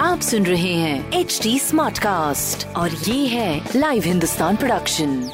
[0.00, 5.30] आप सुन रहे हैं एच डी स्मार्ट कास्ट और ये है लाइव हिंदुस्तान प्रोडक्शन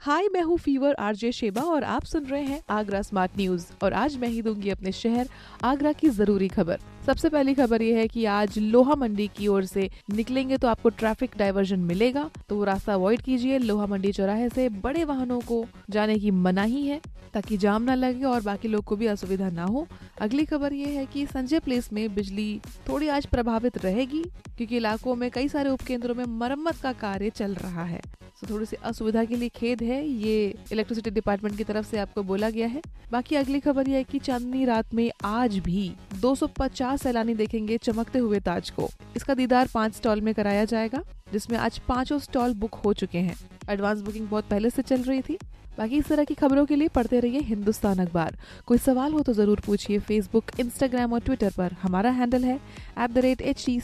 [0.00, 3.92] हाय मैं हूँ फीवर आरजे शेबा और आप सुन रहे हैं आगरा स्मार्ट न्यूज़ और
[3.92, 5.28] आज मैं ही दूँगी अपने शहर
[5.64, 6.78] आगरा की ज़रूरी खबर।
[7.08, 10.88] सबसे पहली खबर ये है कि आज लोहा मंडी की ओर से निकलेंगे तो आपको
[10.88, 15.64] ट्रैफ़िक डाइवर्जन मिलेगा। तो वो रास्ता अवॉइड कीजिए। लोहा मंडी चौराहे से बड़े वाहनों को
[15.90, 17.00] जाने की मनाही है,
[17.34, 19.86] ताकि जाम ना लगे और बाकी लोग को भी असुविधा ना हो।
[20.20, 24.22] अगली खबर ये है कि संजय प्लेस में बिजली थोड़ी आज प्रभावित रहेगी,
[24.56, 28.00] क्योंकि इलाकों में कई सारे उपकेंद्रों में मरम्मत का कार्य चल रहा है।
[28.40, 32.22] तो थोड़ी सी असुविधा के लिए खेद है, ये इलेक्ट्रिसिटी डिपार्टमेंट की तरफ़ से आपको
[32.22, 32.82] बोला गया है।
[33.12, 38.18] बाकी अगली खबर यह है कि चांदनी रात में आज भी 250 सैलानी देखेंगे चमकते
[38.18, 41.02] हुए ताज को। इसका दीदार पाँच स्टॉल में कराया जाएगा,
[41.32, 43.36] जिसमें आज पाँचों स्टॉल बुक हो चुके हैं।
[43.70, 45.38] एडवांस बुकिंग बहुत पहले से चल रही थी।
[45.78, 49.32] बाकी इस तरह की खबरों के लिए पढ़ते रहिए हिंदुस्तान अखबार। कोई सवाल हो तो
[49.32, 53.78] ज़रूर पूछिए फेसबुक इंस्टाग्राम और ट्विटर पर। हमारा हैंडल है at the rate H T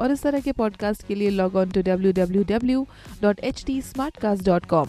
[0.00, 2.86] और इस तरह के पॉडकास्ट के लिए log on to W W W
[3.22, 4.88] dot H T smart cast dot com